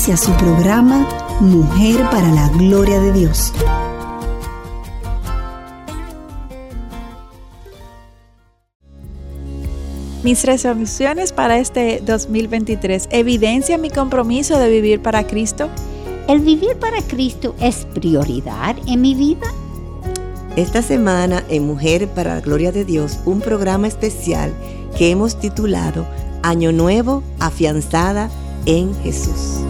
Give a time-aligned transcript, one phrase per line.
[0.00, 1.06] Inicia su programa
[1.40, 3.52] Mujer para la Gloria de Dios.
[10.22, 15.68] Mis resoluciones para este 2023 evidencia mi compromiso de vivir para Cristo.
[16.28, 19.52] ¿El vivir para Cristo es prioridad en mi vida?
[20.56, 24.54] Esta semana en Mujer para la Gloria de Dios, un programa especial
[24.96, 26.06] que hemos titulado
[26.42, 28.30] Año Nuevo, afianzada
[28.64, 29.60] en Jesús.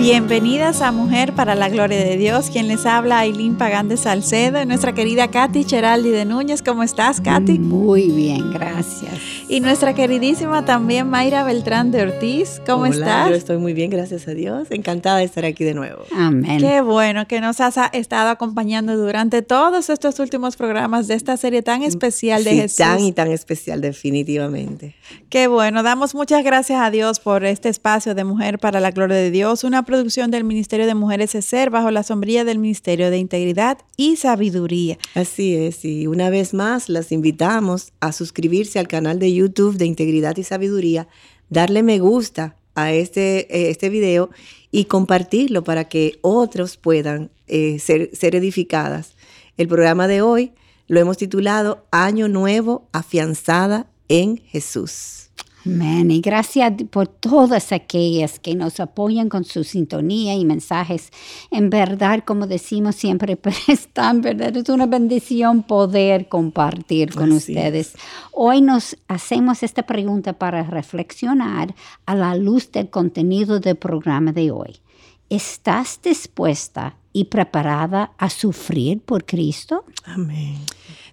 [0.00, 2.48] Bienvenidas a Mujer para la Gloria de Dios.
[2.48, 6.62] Quien les habla, Aileen Pagán de Salcedo, nuestra querida Katy Cheraldi de Núñez.
[6.62, 7.58] ¿Cómo estás, Katy?
[7.58, 9.39] Muy bien, gracias.
[9.50, 12.62] Y nuestra queridísima también Mayra Beltrán de Ortiz.
[12.64, 13.30] ¿Cómo Hola, estás?
[13.30, 14.68] Yo estoy muy bien, gracias a Dios.
[14.70, 16.04] Encantada de estar aquí de nuevo.
[16.14, 16.60] Amén.
[16.60, 21.62] Qué bueno que nos has estado acompañando durante todos estos últimos programas de esta serie
[21.62, 22.76] tan especial de Sí, Jesús.
[22.76, 24.94] Tan y tan especial, definitivamente.
[25.30, 29.16] Qué bueno, damos muchas gracias a Dios por este espacio de Mujer para la Gloria
[29.16, 33.18] de Dios, una producción del Ministerio de Mujeres ESER bajo la sombrilla del Ministerio de
[33.18, 34.96] Integridad y Sabiduría.
[35.16, 39.86] Así es, y una vez más las invitamos a suscribirse al canal de YouTube de
[39.86, 41.08] Integridad y Sabiduría,
[41.48, 44.30] darle me gusta a este, eh, este video
[44.70, 49.14] y compartirlo para que otros puedan eh, ser, ser edificadas.
[49.56, 50.52] El programa de hoy
[50.86, 55.19] lo hemos titulado Año Nuevo, afianzada en Jesús.
[55.66, 56.10] Amén.
[56.10, 61.10] Y gracias por todas aquellas que nos apoyan con su sintonía y mensajes.
[61.50, 67.32] En verdad, como decimos siempre, pero es tan verdad, es una bendición poder compartir con
[67.32, 67.94] Así ustedes.
[68.32, 71.74] Hoy nos hacemos esta pregunta para reflexionar
[72.06, 74.80] a la luz del contenido del programa de hoy.
[75.28, 79.84] ¿Estás dispuesta y preparada a sufrir por Cristo?
[80.04, 80.58] Amén.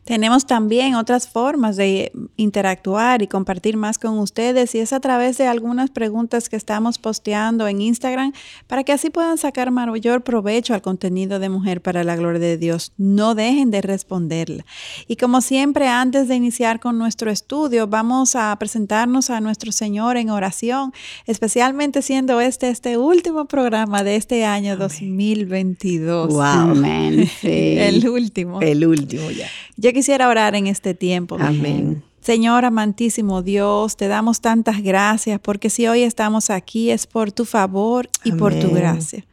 [0.07, 5.37] Tenemos también otras formas de interactuar y compartir más con ustedes y es a través
[5.37, 8.31] de algunas preguntas que estamos posteando en Instagram
[8.67, 12.57] para que así puedan sacar mayor provecho al contenido de Mujer para la Gloria de
[12.57, 12.93] Dios.
[12.95, 14.65] No dejen de responderla.
[15.09, 20.15] Y como siempre, antes de iniciar con nuestro estudio, vamos a presentarnos a nuestro Señor
[20.15, 20.93] en oración,
[21.25, 26.29] especialmente siendo este este último programa de este año 2022.
[26.29, 26.41] Wow.
[26.41, 27.29] Amén.
[27.41, 27.75] Sí.
[27.77, 28.61] El último.
[28.61, 29.49] El último ya.
[29.75, 31.37] Yo quisiera orar en este tiempo.
[31.39, 32.03] Amén.
[32.21, 37.45] Señor amantísimo Dios, te damos tantas gracias porque si hoy estamos aquí es por tu
[37.45, 39.25] favor y por tu gracia.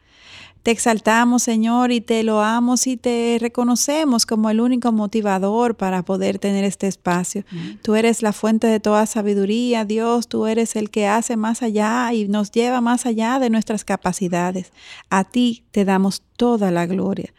[0.63, 6.39] Te exaltamos, Señor, y te loamos y te reconocemos como el único motivador para poder
[6.39, 7.43] tener este espacio.
[7.83, 12.11] Tú eres la fuente de toda sabiduría, Dios, tú eres el que hace más allá
[12.11, 14.71] y nos lleva más allá de nuestras capacidades.
[15.11, 17.33] A ti te damos toda la gloria.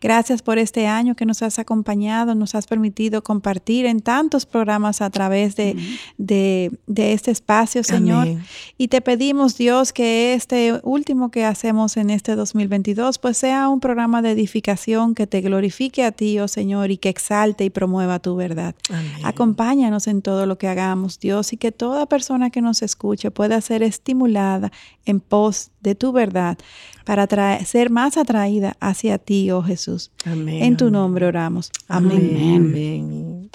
[0.00, 5.02] Gracias por este año que nos has acompañado, nos has permitido compartir en tantos programas
[5.02, 5.76] a través de,
[6.16, 8.22] de, de este espacio, Señor.
[8.22, 8.44] Amén.
[8.78, 13.80] Y te pedimos, Dios, que este último que hacemos en este 2022, pues sea un
[13.80, 18.20] programa de edificación que te glorifique a ti, oh Señor, y que exalte y promueva
[18.20, 18.74] tu verdad.
[18.88, 19.12] Amén.
[19.24, 23.60] Acompáñanos en todo lo que hagamos, Dios, y que toda persona que nos escuche pueda
[23.60, 24.72] ser estimulada
[25.06, 26.58] en pos de tu verdad
[27.04, 27.26] para
[27.64, 30.10] ser más atraída hacia ti, oh Jesús.
[30.24, 30.92] Amén, En tu amén.
[30.92, 31.70] nombre oramos.
[31.88, 32.30] Amén.
[32.34, 32.56] Amén.
[32.56, 33.50] amén.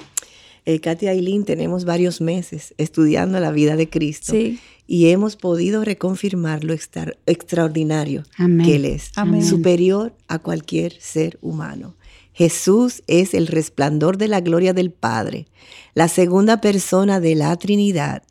[0.66, 4.59] Eh, Katy Aileen, tenemos varios meses estudiando la vida de Cristo Sí.
[4.88, 8.66] y hemos podido reconfirmar lo extra- extraordinario Amén.
[8.66, 9.45] que Él es, Amén.
[9.45, 11.94] superior a cualquier ser humano.
[12.34, 15.45] Jesús es el resplandor de la gloria del Padre,
[15.94, 18.23] la segunda persona de la Trinidad.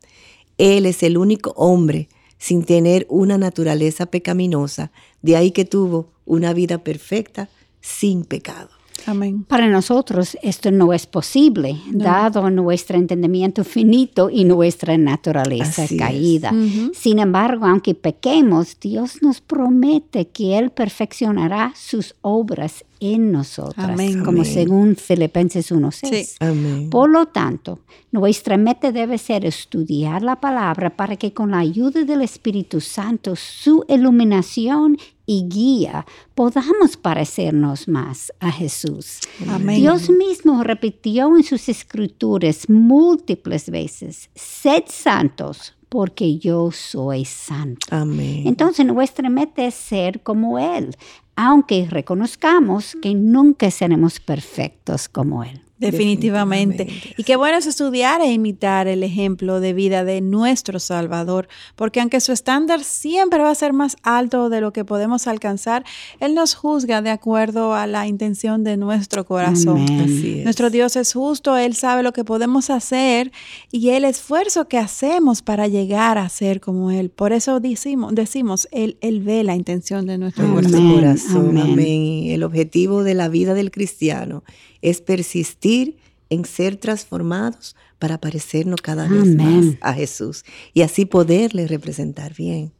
[0.57, 4.91] Él es el único hombre sin tener una naturaleza pecaminosa,
[5.21, 7.49] de ahí que tuvo una vida perfecta
[7.81, 8.74] sin pecado.
[9.05, 9.43] Amén.
[9.47, 16.51] Para nosotros esto no es posible, dado nuestro entendimiento finito y nuestra naturaleza Así caída.
[16.51, 16.91] Ujú.
[16.93, 24.23] Sin embargo, aunque pequemos, Dios nos promete que Él perfeccionará sus obras en nosotras, Amén.
[24.23, 24.45] como Amén.
[24.45, 26.07] según Filipenses 1.6.
[26.09, 26.87] Sí.
[26.89, 27.79] Por lo tanto,
[28.11, 33.35] nuestra meta debe ser estudiar la palabra para que con la ayuda del Espíritu Santo,
[33.35, 39.19] su iluminación y guía, podamos parecernos más a Jesús.
[39.47, 39.77] Amén.
[39.77, 47.87] Dios mismo repitió en sus escrituras múltiples veces, sed santos porque yo soy santo.
[47.89, 48.43] Amén.
[48.45, 50.95] Entonces nuestra meta es ser como Él,
[51.35, 55.64] aunque reconozcamos que nunca seremos perfectos como Él.
[55.77, 56.85] Definitivamente.
[56.85, 57.15] Definitivamente.
[57.17, 61.99] Y qué bueno es estudiar e imitar el ejemplo de vida de nuestro Salvador, porque
[61.99, 65.83] aunque su estándar siempre va a ser más alto de lo que podemos alcanzar,
[66.21, 69.81] Él nos juzga de acuerdo a la intención de nuestro corazón.
[69.81, 70.01] Amén.
[70.01, 70.43] Así es.
[70.45, 73.33] Nuestro Dios es justo, Él sabe lo que podemos hacer
[73.69, 77.09] y el esfuerzo que hacemos para llegar a ser como Él.
[77.09, 81.57] Por eso decimos, decimos Él, él ve la intención de nuestro Amén, nuestro corazón.
[81.57, 82.27] amén.
[82.27, 84.43] El objetivo de la vida del cristiano
[84.85, 85.97] es persistir
[86.29, 92.71] en ser transformados para parecernos cada vez más a Jesús y así poderle representar bien.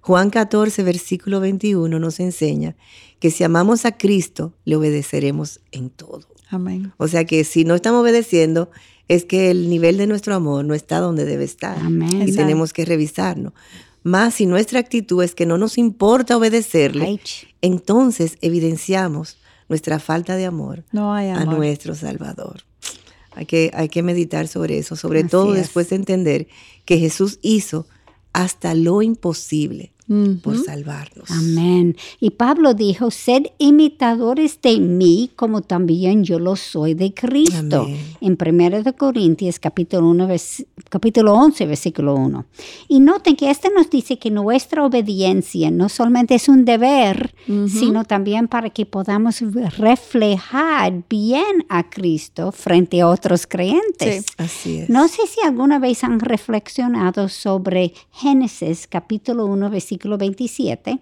[0.00, 2.76] Juan 14, versículo 21 nos enseña
[3.18, 6.28] que si amamos a Cristo, le obedeceremos en todo.
[6.48, 6.92] Amén.
[6.96, 8.70] O sea que si no estamos obedeciendo,
[9.08, 11.76] es que el nivel de nuestro amor no está donde debe estar.
[11.78, 12.08] Amén.
[12.12, 12.36] Y Exacto.
[12.36, 13.52] tenemos que revisarnos.
[14.04, 17.20] Más si nuestra actitud es que no nos importa obedecerle, Ay,
[17.62, 22.62] entonces evidenciamos nuestra falta de amor, No hay a nuestro Salvador.
[23.32, 25.60] Hay que, hay que meditar sobre eso, sobre Así todo es.
[25.60, 26.48] después de entender
[26.84, 27.86] que Jesús hizo
[28.32, 29.92] hasta lo imposible
[30.42, 31.30] Por salvarnos.
[31.30, 31.94] Amén.
[32.18, 37.82] Y Pablo dijo, sed imitadores de mí como también yo lo soy de Cristo.
[37.82, 37.98] Amén.
[38.22, 42.46] En 1 de Corintios capítulo, 1, vers- capítulo 11, versículo 1.
[42.88, 47.34] Y noten que este nos dice que nuestra obediencia no solamente es un deber,
[47.68, 49.42] sino también para que podamos
[49.76, 54.24] reflejar bien a Cristo frente a otros creyentes.
[54.24, 54.32] Sí.
[54.38, 54.88] Así es.
[54.88, 61.00] No sé si alguna vez han reflexionado sobre Génesis capítulo 1 versículo 27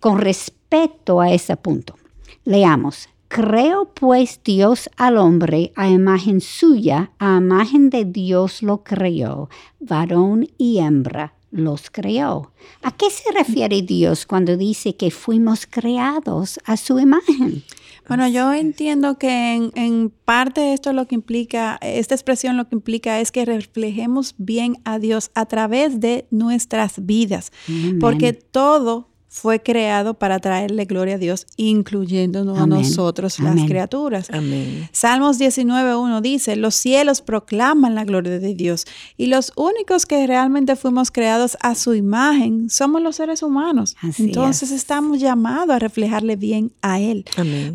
[0.00, 1.96] con respecto a ese punto.
[2.44, 3.08] Leamos.
[3.28, 9.48] Creo pues Dios al hombre a imagen suya, a imagen de Dios lo creó,
[9.80, 12.50] varón y hembra los creó.
[12.82, 17.62] ¿A qué se refiere Dios cuando dice que fuimos creados a su imagen?
[18.08, 22.74] Bueno, yo entiendo que en, en parte esto lo que implica, esta expresión lo que
[22.74, 27.98] implica es que reflejemos bien a Dios a través de nuestras vidas, Amén.
[28.00, 32.82] porque todo fue creado para traerle gloria a Dios, incluyéndonos a Amén.
[32.82, 34.28] nosotros las criaturas.
[34.30, 34.90] Amén.
[34.92, 38.84] Salmos 19.1 dice, los cielos proclaman la gloria de Dios
[39.16, 43.96] y los únicos que realmente fuimos creados a su imagen somos los seres humanos.
[44.02, 44.76] Así Entonces es.
[44.76, 47.24] estamos llamados a reflejarle bien a Él.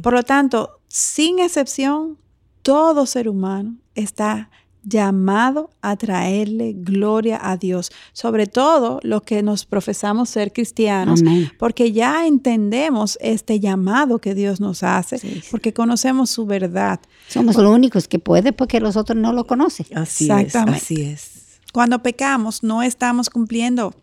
[0.04, 2.20] Por lo tanto, sin excepción,
[2.62, 4.52] todo ser humano está
[4.90, 11.52] llamado a traerle gloria a Dios, sobre todo los que nos profesamos ser cristianos, Amén.
[11.60, 15.48] porque ya entendemos este llamado que Dios nos hace, Sí, sí.
[15.52, 17.00] porque conocemos su verdad.
[17.28, 19.86] Somos los únicos que puede porque los otros no lo conocen.
[19.96, 20.30] Así es.
[20.40, 20.78] Exactamente.
[20.78, 21.60] Así es.
[21.74, 23.94] Cuando pecamos, no estamos cumpliendo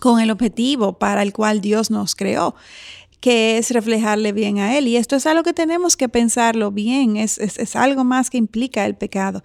[0.00, 2.54] con el objetivo para el cual Dios nos creó
[3.20, 4.86] que es reflejarle bien a Él.
[4.86, 8.38] Y esto es algo que tenemos que pensarlo bien, es, es- es algo más que
[8.38, 9.42] implica el pecado,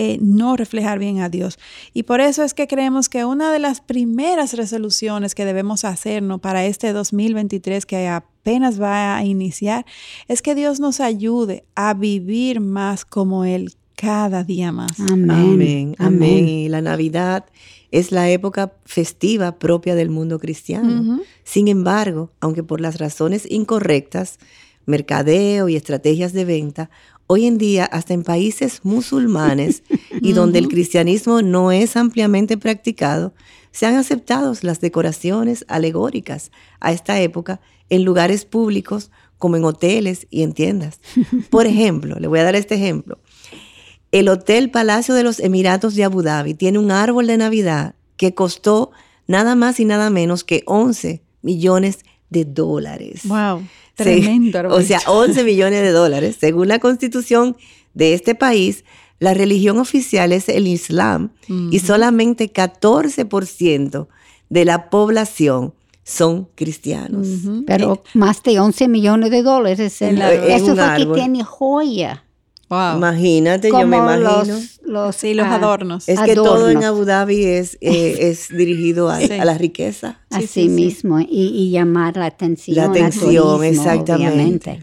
[0.00, 1.58] eh, no reflejar bien a Dios.
[1.92, 6.40] Y por eso es que creemos que una de las primeras resoluciones que debemos hacernos
[6.40, 9.84] para este 2023 que apenas va a iniciar
[10.28, 15.00] es que Dios nos ayude a vivir más como Él cada día más.
[15.00, 15.30] Amén.
[15.32, 16.48] Amén, amén.
[16.48, 17.46] Y la Navidad
[17.90, 21.20] es la época festiva propia del mundo cristiano.
[21.42, 24.38] Sin embargo, aunque por las razones incorrectas,
[24.86, 26.90] mercadeo y estrategias de venta,
[27.28, 29.84] hoy en día hasta en países musulmanes
[30.20, 33.32] y donde el cristianismo no es ampliamente practicado,
[33.70, 40.26] se han aceptado las decoraciones alegóricas a esta época en lugares públicos como en hoteles
[40.30, 41.00] y en tiendas.
[41.50, 43.20] Por ejemplo, le voy a dar este ejemplo.
[44.10, 48.34] El Hotel Palacio de los Emiratos de Abu Dhabi tiene un árbol de Navidad que
[48.34, 48.90] costó
[49.26, 53.22] nada más y nada menos que 11 millones de dólares.
[53.24, 53.62] Wow,
[53.98, 54.68] Sí, tremendo.
[54.70, 56.36] O sea, 11 millones de dólares.
[56.40, 57.56] Según la constitución
[57.94, 58.84] de este país,
[59.18, 61.30] la religión oficial es el Islam
[61.70, 64.06] y solamente 14%
[64.48, 65.74] de la población
[66.04, 67.26] son cristianos.
[67.66, 70.00] Pero más de 11 millones de dólares.
[70.02, 71.14] En En- en eso un fue árbol.
[71.14, 72.24] que tiene joya.
[72.70, 72.96] Wow.
[72.96, 74.44] Imagínate, como yo me imagino.
[74.44, 76.08] Los, los, Sí, los ah, adornos.
[76.08, 76.82] Es que todo en.
[76.84, 79.32] Abu Dhabi es, eh, es dirigido a, Sí.
[79.32, 80.20] a la riqueza.
[80.30, 80.68] Sí, Así sí, sí.
[80.68, 82.76] mismo, Y, y llamar la atención.
[82.76, 84.14] La al atención, turismo, exactamente.
[84.32, 84.80] obviamente.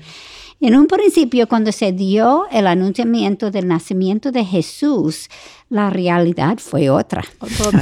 [0.62, 5.29] En un principio, cuando se dio el anunciamiento del nacimiento de Jesús,
[5.69, 7.24] la realidad fue otra.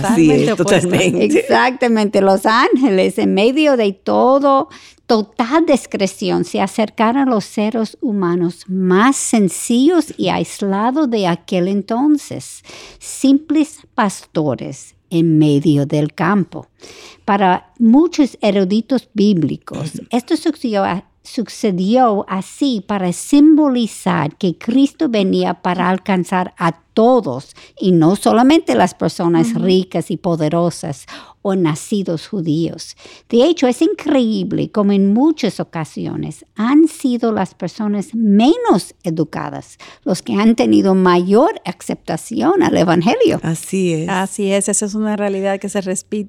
[0.03, 1.23] Así es, totalmente.
[1.23, 4.69] Exactamente, los ángeles en medio de todo,
[5.05, 12.63] total discreción, se acercaron a los seres humanos más sencillos y aislados de aquel entonces,
[12.97, 16.67] simples pastores en medio del campo.
[17.23, 20.83] Para muchos eruditos bíblicos, esto sucedió
[21.23, 28.93] sucedió así para simbolizar que Cristo venía para alcanzar a todos y no solamente las
[28.93, 31.07] personas ricas y poderosas
[31.43, 32.97] o nacidos judíos.
[33.29, 40.21] De hecho, es increíble como en muchas ocasiones han sido las personas menos educadas los
[40.21, 43.39] que han tenido mayor aceptación al Evangelio.
[43.43, 44.09] Así es.
[44.09, 45.81] Así es, esa es una realidad que se,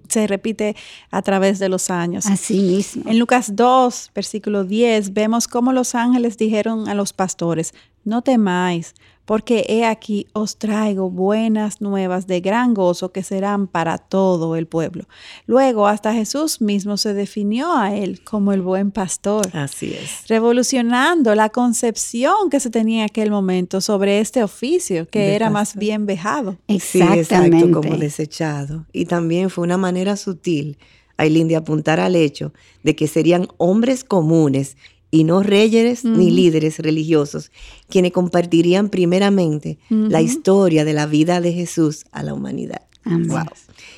[0.08, 0.76] se repite
[1.10, 2.26] a través de los años.
[2.26, 3.04] Así mismo.
[3.06, 7.72] En Lucas 2, versículo 10, vemos cómo los ángeles dijeron a los pastores,
[8.04, 13.98] no temáis porque he aquí os traigo buenas nuevas de gran gozo que serán para
[13.98, 15.04] todo el pueblo.
[15.46, 19.48] Luego hasta Jesús mismo se definió a él como el buen pastor.
[19.52, 20.28] Así es.
[20.28, 25.76] Revolucionando la concepción que se tenía en aquel momento sobre este oficio, que era más
[25.76, 26.58] bien vejado.
[26.68, 27.20] Exactamente.
[27.20, 28.86] exacto, como desechado.
[28.92, 30.78] Y también fue una manera sutil,
[31.16, 32.52] Aileen, de apuntar al hecho
[32.82, 34.76] de que serían hombres comunes
[35.14, 37.52] y no reyes ni líderes religiosos,
[37.88, 42.82] quienes compartirían primeramente la historia de la vida de Jesús a la humanidad.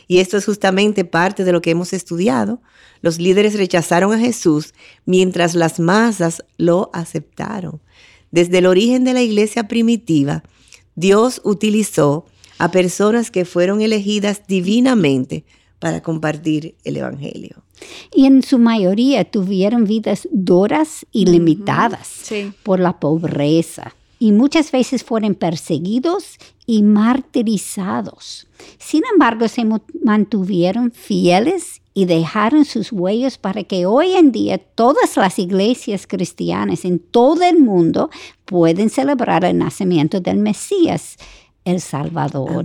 [0.09, 2.61] Y esto es justamente parte de lo que hemos estudiado.
[3.01, 4.75] Los líderes rechazaron a Jesús
[5.07, 7.81] mientras las masas lo aceptaron.
[8.31, 10.43] Desde el origen de la iglesia primitiva,
[10.97, 12.27] Dios utilizó
[12.59, 15.47] a personas que fueron elegidas divinamente
[15.79, 17.66] para compartir el Evangelio.
[18.15, 22.31] Y en su mayoría tuvieron vidas duras y limitadas
[22.63, 23.95] por la pobreza.
[24.19, 28.47] Y muchas veces fueron perseguidos y martirizados.
[28.79, 29.65] Sin embargo, se
[30.03, 36.85] mantuvieron fieles y dejaron sus huellas para que hoy en día todas las iglesias cristianas
[36.85, 38.11] en todo el mundo
[38.45, 41.17] pueden celebrar el nacimiento del Mesías
[41.67, 42.65] el Salvador.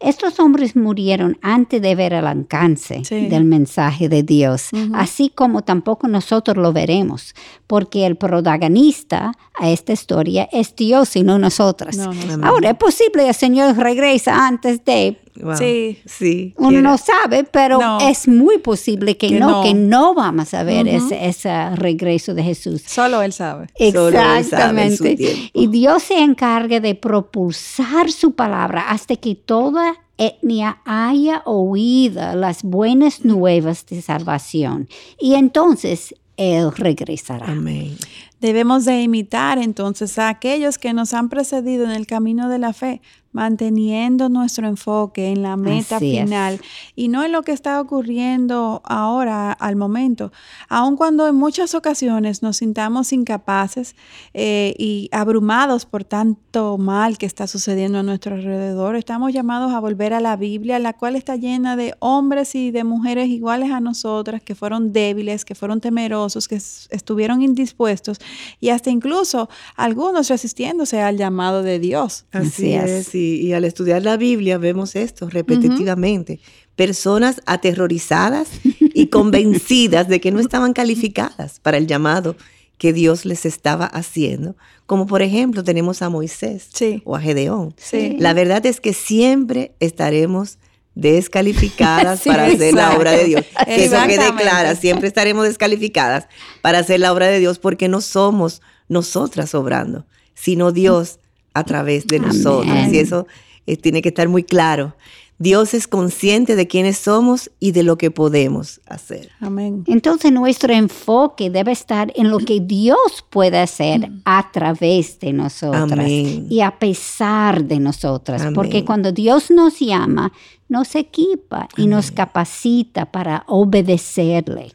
[0.00, 6.08] Estos hombres murieron antes de ver el alcance del mensaje de Dios, así como tampoco
[6.08, 7.34] nosotros lo veremos,
[7.66, 11.98] porque el protagonista a esta historia es Dios y no nosotras.
[12.42, 15.18] Ahora, es posible que el Señor regresa antes de,
[15.56, 16.54] Sí, sí.
[16.56, 21.70] Uno no sabe, pero es muy posible que, no, que no vamos a ver ese,
[21.76, 22.82] regreso de Jesús.
[22.86, 23.68] Solo Él sabe.
[23.76, 25.50] Exactamente.
[25.52, 32.62] y Dios se encarga de propulsar su palabra hasta que toda etnia haya oído las
[32.62, 34.88] buenas nuevas de salvación.
[35.18, 37.46] Y entonces Él regresará.
[37.46, 37.96] Amén.
[38.40, 42.72] Debemos de imitar entonces a aquellos que nos han precedido en el camino de la
[42.72, 43.00] fe,
[43.32, 46.60] manteniendo nuestro enfoque en la meta final
[46.96, 50.32] y no en lo que está ocurriendo ahora al momento,
[50.68, 53.94] aun cuando en muchas ocasiones nos sintamos incapaces
[54.34, 59.80] eh, y abrumados por tanto mal que está sucediendo a nuestro alrededor, estamos llamados a
[59.80, 63.80] volver a la Biblia, la cual está llena de hombres y de mujeres iguales a
[63.80, 68.18] nosotras, que fueron débiles, que fueron temerosos, que estuvieron indispuestos
[68.60, 72.26] y hasta incluso algunos resistiéndose al llamado de Dios.
[72.32, 76.40] Así, es y, al estudiar la Biblia vemos esto repetitivamente.
[76.76, 82.36] Personas aterrorizadas y convencidas de que no estaban calificadas para el llamado
[82.78, 84.56] que Dios les estaba haciendo,
[84.86, 86.70] como por ejemplo tenemos a Moisés
[87.04, 87.74] o a Gedeón.
[88.18, 90.58] La verdad es que siempre estaremos
[90.94, 93.44] descalificadas para hacer la obra de Dios.
[93.64, 96.28] Que eso quede clara, siempre estaremos descalificadas
[96.62, 101.18] para hacer la obra de Dios porque no somos nosotras obrando, sino Dios
[101.58, 102.76] a través de nosotros.
[102.92, 103.26] Y eso
[103.66, 104.94] eh, tiene que estar muy claro.
[105.40, 109.30] Dios es consciente de quiénes somos y de lo que podemos hacer.
[109.40, 109.84] Amén.
[109.86, 114.22] Entonces nuestro enfoque debe estar en lo que Dios puede hacer mm.
[114.24, 118.48] a través de nosotras y a pesar de nosotras.
[118.52, 120.32] Porque cuando Dios nos llama,
[120.68, 124.72] nos equipa y nos capacita para obedecerle.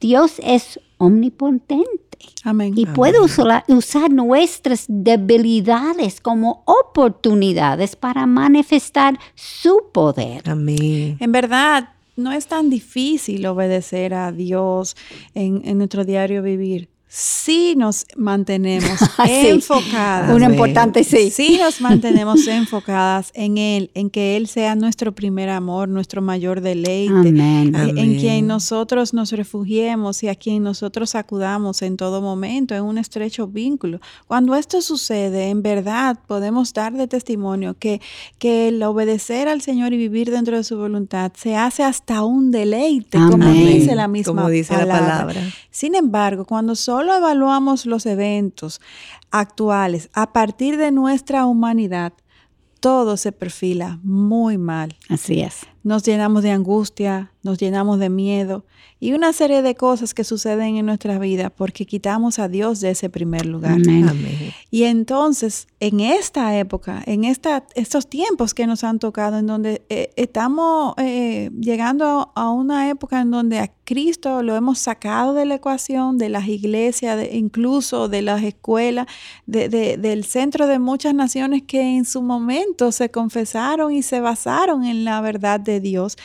[0.00, 2.18] Dios es omnipotente
[2.76, 10.48] y puede usar, nuestras debilidades como oportunidades para manifestar su poder.
[10.48, 11.16] Amén.
[11.18, 14.96] En verdad, no es tan difícil obedecer a Dios
[15.34, 20.32] en, nuestro diario vivir sí nos mantenemos enfocadas.
[20.32, 21.30] Una importante sí.
[21.30, 26.60] Sí nos mantenemos enfocadas en Él, en que Él sea nuestro primer amor, nuestro mayor
[26.60, 27.74] deleite, Amén.
[27.74, 28.16] en Amén.
[28.20, 33.48] quien nosotros nos refugiemos y a quien nosotros acudamos en todo momento, en un estrecho
[33.48, 34.00] vínculo.
[34.28, 38.00] Cuando esto sucede, en verdad podemos dar de testimonio que,
[38.38, 42.52] que el obedecer al Señor y vivir dentro de su voluntad se hace hasta un
[42.52, 45.40] deleite, como dice la misma Como dice la palabra.
[45.72, 48.80] sin embargo, cuando solo evaluamos los eventos
[49.30, 52.12] actuales a partir de nuestra humanidad,
[52.80, 54.96] todo se perfila muy mal.
[55.08, 55.66] Así es.
[55.82, 58.66] Nos llenamos de angustia, nos llenamos de miedo
[59.02, 62.90] y una serie de cosas que suceden en nuestra vida porque quitamos a Dios de
[62.90, 63.72] ese primer lugar.
[63.72, 64.06] Amén.
[64.06, 64.52] Amén.
[64.70, 69.82] Y entonces, en esta época, en esta, estos tiempos que nos han tocado, en donde
[69.88, 75.46] eh, estamos eh, llegando a una época en donde a Cristo lo hemos sacado de
[75.46, 79.06] la ecuación, de las iglesias, de- incluso de las escuelas,
[79.46, 84.20] de- de- del centro de muchas naciones que en su momento se confesaron y se
[84.20, 86.16] basaron en la verdad de Dios.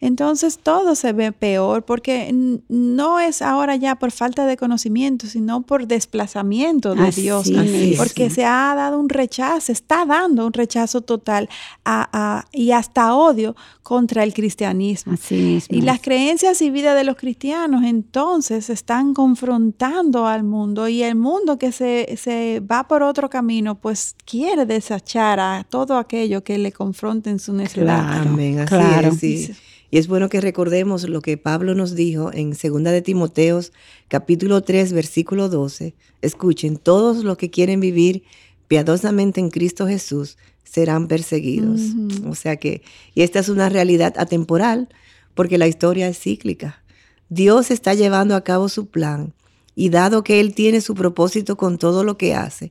[0.00, 2.34] Entonces todo se ve peor porque
[2.68, 7.50] no es ahora ya por falta de conocimiento, sino por desplazamiento de Así Dios.
[7.96, 11.48] Porque se ha dado un rechazo, se está dando un rechazo total
[11.84, 15.14] a- a- y hasta odio contra el cristianismo.
[15.14, 15.76] Así mismo.
[15.78, 21.14] Y las creencias y vida de los cristianos entonces están confrontando al mundo y el
[21.14, 26.58] mundo que se, se va por otro camino pues quiere desechar a todo aquello que
[26.58, 28.06] le confronte en su necedad.
[28.06, 29.14] Claro, Amén, así claro.
[29.14, 29.52] es, sí.
[29.90, 33.72] Y es bueno que recordemos lo que Pablo nos dijo en 2 de Timoteos,
[34.06, 35.94] capítulo 3, versículo 12.
[36.22, 38.22] Escuchen, todos los que quieren vivir
[38.68, 41.80] piadosamente en Cristo Jesús serán perseguidos.
[42.28, 42.82] O sea que,
[43.14, 44.88] y esta es una realidad atemporal,
[45.34, 46.84] porque la historia es cíclica.
[47.28, 49.34] Dios está llevando a cabo su plan,
[49.74, 52.70] y dado que Él tiene su propósito con todo lo que hace,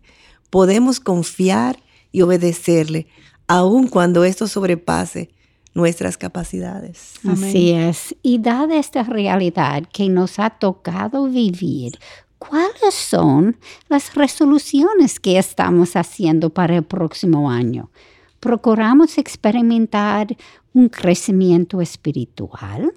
[0.49, 1.79] podemos confiar
[2.13, 3.07] y obedecerle,
[3.47, 5.31] aun cuando esto sobrepase
[5.73, 7.13] nuestras capacidades.
[7.27, 8.15] Así es.
[8.21, 11.99] Y dada esta realidad que nos ha tocado vivir,
[12.37, 13.57] ¿cuáles son
[13.87, 17.91] las resoluciones que estamos haciendo para el próximo año?
[18.39, 20.35] ¿Procuramos experimentar
[20.73, 22.93] un crecimiento espiritual?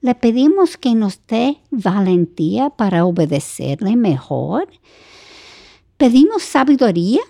[0.00, 4.68] ¿Le pedimos que nos dé valentía para obedecerle mejor?
[5.96, 7.20] ¿Pedimos sabiduría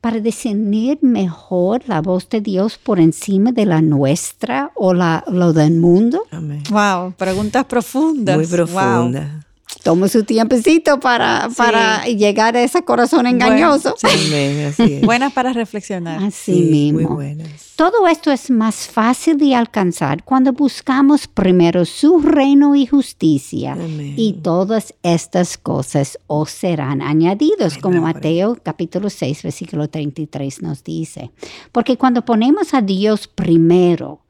[0.00, 5.52] para discernir mejor la voz de Dios por encima de la nuestra o la, lo
[5.52, 6.22] del mundo?
[6.30, 6.62] Amén.
[6.70, 8.36] Wow, preguntas profundas.
[8.36, 9.49] Muy Wow.
[9.82, 11.54] Toma su tiempecito para, Sí.
[11.56, 13.94] para llegar a ese corazón engañoso.
[14.02, 14.82] Bueno, sí.
[14.82, 15.00] Así es.
[15.02, 16.22] Buenas para reflexionar.
[16.22, 17.00] Así Sí, mismo.
[17.00, 17.48] Muy buenas.
[17.76, 23.72] Todo esto es más fácil de alcanzar cuando buscamos primero su reino y justicia.
[23.72, 24.14] Amén.
[24.18, 30.84] Y todas estas cosas os serán añadidos, Ay, como Mateo capítulo 6, versículo 33 nos
[30.84, 31.30] dice.
[31.72, 34.20] Porque cuando ponemos a Dios primero,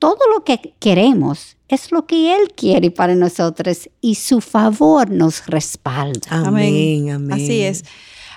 [0.00, 5.46] todo lo que queremos es lo que Él quiere para nosotros y su favor nos
[5.46, 6.28] respalda.
[6.30, 7.32] Amén, amén.
[7.32, 7.84] Así es.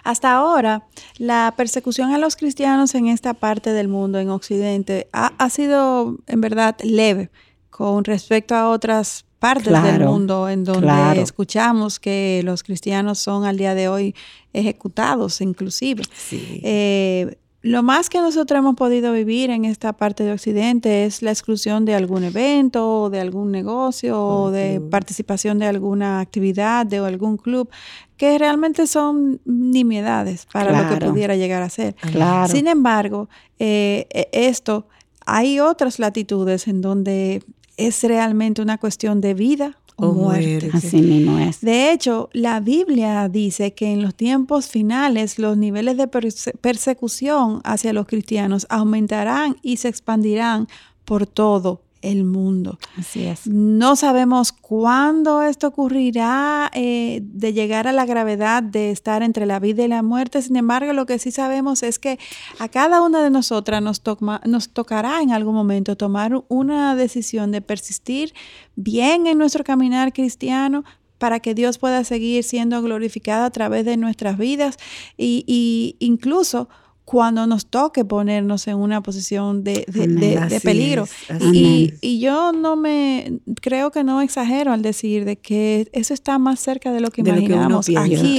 [0.04, 0.88] Hasta ahora,
[1.18, 6.18] la persecución a los cristianos en esta parte del mundo, en Occidente, ha, ha sido
[6.28, 7.30] en verdad leve
[7.70, 11.22] con respecto a otras partes del mundo en donde claro.
[11.22, 14.16] escuchamos que los cristianos son al día de hoy
[14.54, 16.04] ejecutados inclusive.
[16.14, 16.60] Sí.
[16.64, 21.32] Eh, lo más que nosotros hemos podido vivir en esta parte de Occidente es la
[21.32, 24.90] exclusión de algún evento, o de algún negocio, o de club.
[24.90, 27.70] participación de alguna actividad, de algún club,
[28.16, 31.96] que realmente son nimiedades para lo que pudiera llegar a ser.
[31.96, 32.52] Claro.
[32.52, 33.28] Sin embargo,
[33.60, 34.88] eh, eh, esto,
[35.26, 37.44] hay otras latitudes en donde
[37.76, 40.70] es realmente una cuestión de vida o O muerte.
[40.74, 41.62] Así mismo es.
[41.62, 47.62] De hecho, la Biblia dice que en los tiempos finales los niveles de perse- persecución
[47.64, 50.68] hacia los cristianos aumentarán y se expandirán
[51.06, 52.80] por todo el mundo.
[52.98, 53.48] Así es.
[53.48, 59.60] No sabemos cuándo esto ocurrirá eh, de llegar a la gravedad de estar entre la
[59.60, 60.42] vida y la muerte.
[60.42, 62.18] Sin embargo, lo que sí sabemos es que
[62.60, 67.52] a cada una de nosotras nos, toma- nos tocará en algún momento tomar una decisión
[67.52, 68.34] de persistir
[68.76, 70.84] bien en nuestro caminar cristiano
[71.18, 74.78] para que Dios pueda seguir siendo glorificado a través de nuestras vidas
[75.18, 76.70] y, y incluso
[77.12, 80.48] cuando nos toque ponernos en una posición de, de- Amén.
[80.48, 81.06] de- peligro.
[81.06, 86.14] es, Y, y yo no me, creo que no exagero al decir de que eso
[86.14, 88.38] está más cerca de lo que De lo que imaginamos aquí,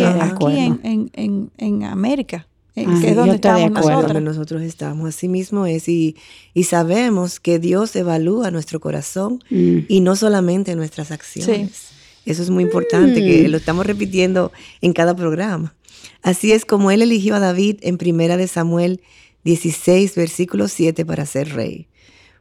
[0.57, 4.01] en, en, en, en América, eh, Ah, que es yo donde estoy de estamos acuerdo.
[4.03, 4.23] nosotros.
[4.23, 5.09] nosotros estamos.
[5.09, 5.89] Así mismo es.
[5.89, 6.15] Y,
[6.55, 9.79] y sabemos que Dios evalúa nuestro corazón Mm.
[9.89, 11.89] y no solamente nuestras acciones.
[12.25, 15.75] Eso es muy importante, que lo estamos repitiendo en cada programa.
[16.23, 19.01] Así es como él eligió a David en Primera de Samuel
[19.45, 21.89] 16, versículo 7 para ser rey.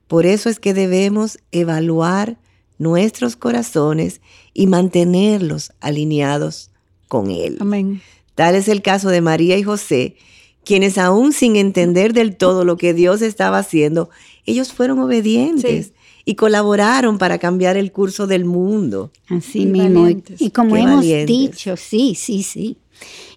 [0.07, 2.37] Por eso es que debemos evaluar
[2.77, 4.21] nuestros corazones
[4.53, 6.71] y mantenerlos alineados
[7.07, 7.57] con Él.
[7.59, 8.01] Amén.
[8.35, 10.15] Tal es el caso de María y José,
[10.63, 14.09] quienes aún sin entender del todo lo que Dios estaba haciendo,
[14.45, 15.93] ellos fueron obedientes
[16.25, 19.11] y colaboraron para cambiar el curso del mundo.
[19.27, 20.07] Así mismo.
[20.37, 22.77] Y como hemos dicho, sí, sí, sí.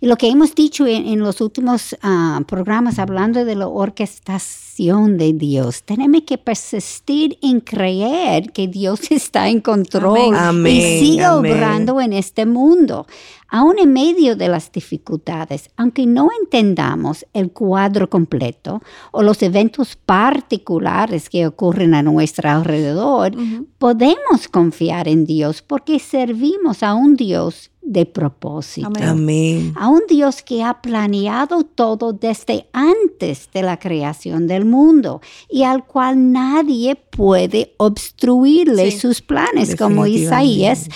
[0.01, 5.33] Y lo que hemos dicho en, los últimos ah, programas hablando de la orquestación de
[5.33, 10.35] Dios, tenemos que persistir en creer que Dios está en control
[10.67, 13.07] y sigue obrando en este mundo.
[13.55, 19.95] Aún en medio de las dificultades, aunque no entendamos el cuadro completo o los eventos
[19.95, 23.33] particulares que ocurren a nuestro alrededor,
[23.77, 28.89] podemos confiar en Dios porque servimos a un Dios de propósito.
[29.03, 29.75] Amén.
[29.77, 35.65] A un Dios que ha planeado todo desde antes de la creación del mundo y
[35.65, 40.89] al cual nadie puede obstruirle sus planes, como Isaías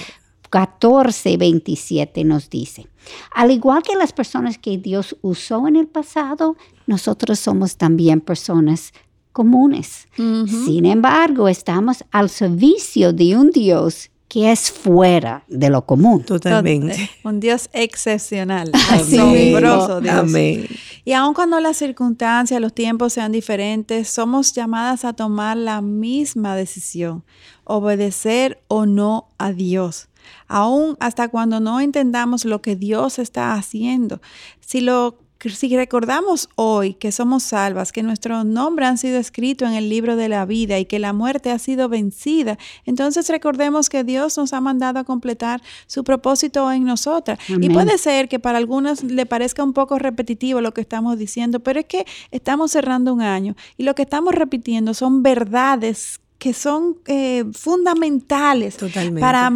[0.51, 2.87] 14, 27 nos dice.
[3.35, 8.93] Al igual que las personas que Dios usó en el pasado, nosotros somos también personas
[9.33, 10.09] comunes.
[10.17, 16.25] Sin embargo, estamos al servicio de un Dios que es fuera de lo común.
[16.25, 17.11] Totalmente.
[17.25, 20.15] Un Dios excepcional, asombroso Dios.
[20.15, 20.67] Amén.
[21.05, 26.57] Y aun cuando las circunstancias, los tiempos sean diferentes, somos llamadas a tomar la misma
[26.57, 27.25] decisión,
[27.65, 30.09] obedecer o no a Dios
[30.49, 34.21] aún hasta cuando no entendamos lo que Dios está haciendo.
[34.61, 39.73] Si lo si recordamos hoy que somos salvas, que nuestro nombre han sido escrito en
[39.73, 44.05] el libro de la vida y que la muerte ha sido vencida, entonces recordemos que
[44.05, 47.39] Dios nos ha mandado a completar su propósito en nosotras.
[47.49, 51.61] Y puede ser que para algunos le parezca un poco repetitivo lo que estamos diciendo,
[51.61, 56.53] pero es que estamos cerrando un año y lo que estamos repitiendo son verdades que
[56.53, 58.77] son eh, fundamentales
[59.19, 59.51] para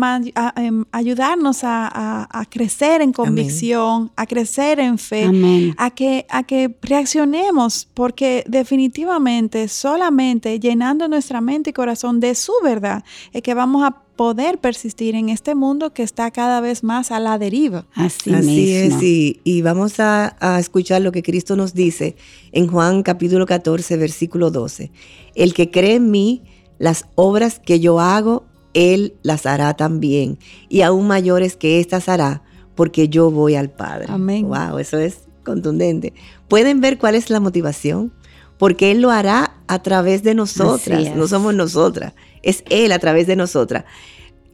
[0.56, 5.30] em, ayudarnos a, crecer en convicción, a crecer en fe,
[5.76, 12.52] a que, a que reaccionemos, porque definitivamente solamente llenando nuestra mente y corazón de su
[12.62, 17.10] verdad es que vamos a poder persistir en este mundo que está cada vez más
[17.10, 17.86] a la deriva.
[17.94, 22.16] Así, es, y, y vamos a, a, escuchar lo que Cristo nos dice
[22.52, 24.90] en Juan capítulo 14, versículo 12.
[25.34, 26.42] El que cree en mí,
[26.80, 30.38] las obras que yo hago, Él las hará también,
[30.68, 32.42] y aún mayores que éstas hará,
[32.74, 34.06] porque yo voy al Padre.
[34.08, 34.48] Amén.
[34.48, 36.14] Wow, eso es contundente.
[36.48, 38.12] ¿Pueden ver cuál es la motivación?
[38.58, 43.26] Porque Él lo hará a través de nosotras, no somos nosotras, es Él a través
[43.26, 43.84] de nosotras.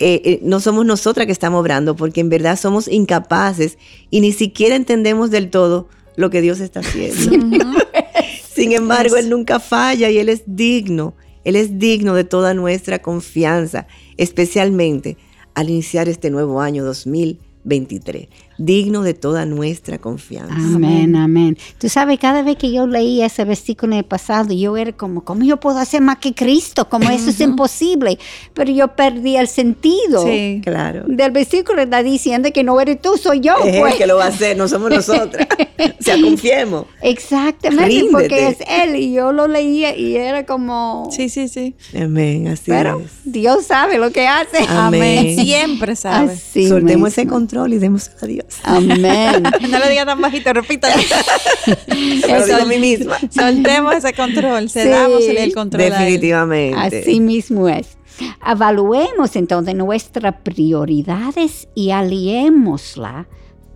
[0.01, 3.79] Eh, eh, no somos nosotras que estamos obrando, porque en verdad somos incapaces
[4.11, 7.39] y ni siquiera entendemos del todo lo que Dios está haciendo.
[8.53, 11.15] Sin embargo, Él nunca falla y Él es digno
[11.47, 15.17] él es digno de toda nuestra confianza, especialmente
[15.55, 20.55] al iniciar este nuevo año 2023 digno de toda nuestra confianza.
[20.55, 21.59] Amén, amén.
[21.79, 25.25] Tú sabes, cada vez que yo leía ese versículo en el pasado, yo era como,
[25.25, 26.89] ¿cómo yo puedo hacer más que Cristo?
[26.89, 28.19] Como eso es imposible.
[28.55, 30.25] Pero yo perdí el sentido.
[30.25, 31.05] Sí, claro.
[31.07, 33.55] Del versículo está diciendo que no eres tú, soy yo.
[33.65, 33.95] Es pues.
[33.97, 35.47] que lo va a hacer, no somos nosotras.
[35.79, 36.87] o sea, confiemos.
[37.03, 38.97] Exactamente, porque es Él.
[38.97, 41.09] Y yo lo leía y era como...
[41.11, 41.75] Sí, sí, sí.
[41.95, 44.59] Amén, así Pero Dios sabe lo que hace.
[44.69, 45.37] Amén.
[45.37, 46.33] Siempre sabe.
[46.33, 48.46] Así Soltemos ese control y demos a Dios.
[48.63, 49.43] Amén.
[49.71, 50.95] no lo diga tan bajito, repítalo.
[52.29, 53.17] lo digo a mí misma.
[53.31, 55.91] Soltemos ese control, cedamos el control.
[55.91, 57.01] Definitivamente.
[57.01, 57.99] Así mismo es.
[58.47, 63.29] Evaluemos entonces nuestras prioridades y aliémosla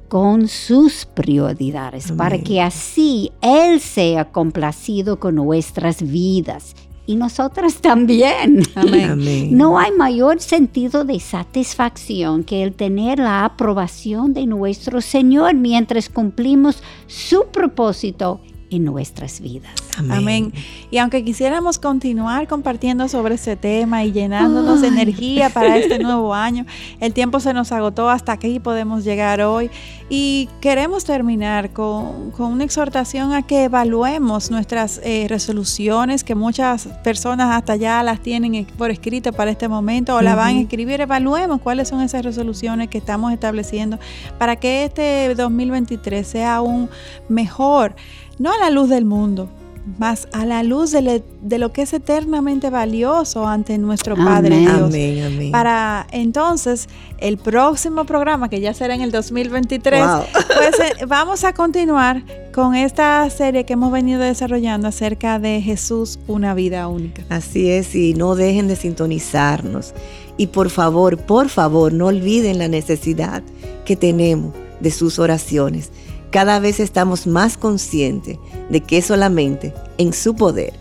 [0.08, 6.74] con sus prioridades para que así Él sea complacido con nuestras vidas
[7.10, 8.62] y nosotras también.
[8.76, 9.56] Amén.
[9.56, 16.08] No hay mayor sentido de satisfacción que el tener la aprobación de nuestro Señor mientras
[16.08, 19.72] cumplimos su propósito en nuestras vidas.
[19.98, 20.52] Amén.
[20.90, 26.34] Y aunque quisiéramos continuar compartiendo sobre ese tema y llenándonos de energía para este nuevo
[26.34, 26.64] año,
[27.00, 29.70] el tiempo se nos agotó, hasta aquí podemos llegar hoy.
[30.08, 37.54] Y queremos terminar con, una exhortación a que evaluemos nuestras eh, resoluciones, que muchas personas
[37.54, 41.00] hasta ya las tienen por escrito para este momento o la van a escribir.
[41.00, 43.98] Evaluemos cuáles son esas resoluciones que estamos estableciendo
[44.38, 46.88] para que este 2023 sea aún
[47.28, 47.94] mejor
[48.40, 49.50] no a la luz del mundo,
[49.98, 54.80] más a la luz de, lo que es eternamente valioso ante nuestro Padre Dios.
[54.80, 55.52] Amén, amén.
[55.52, 61.52] Para entonces el próximo programa, que ya será en el 2023, pues eh, vamos a
[61.52, 62.22] continuar
[62.54, 67.22] con esta serie que hemos venido desarrollando acerca de Jesús, una vida única.
[67.28, 69.92] Así es, y no dejen de sintonizarnos.
[70.38, 73.42] Y por favor, por favor, no olviden la necesidad
[73.84, 75.90] que tenemos de sus oraciones.
[76.30, 78.38] Cada vez estamos más conscientes
[78.68, 80.72] de que solamente en su poder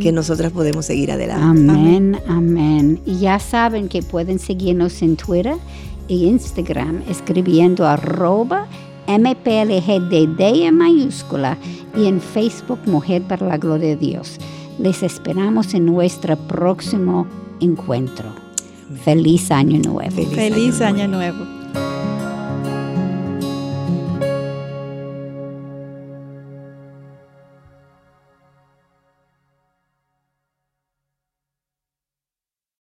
[0.00, 1.44] que nosotras podemos seguir adelante.
[1.44, 3.00] Amén, amén.
[3.04, 5.56] Y ya saben que pueden seguirnos en Twitter
[6.08, 8.66] e Instagram escribiendo arroba
[9.06, 11.58] MPLGDD en mayúscula
[11.96, 14.38] y en Facebook Mujer para la Gloria de Dios.
[14.78, 17.26] Les esperamos en nuestro próximo
[17.60, 18.32] encuentro.
[19.04, 20.10] Feliz año nuevo.
[20.10, 21.53] Feliz, año nuevo.